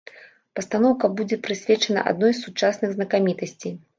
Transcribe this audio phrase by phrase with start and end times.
[0.59, 3.79] Пастаноўка будзе прысвечана адной з сучасных знакамітасцей.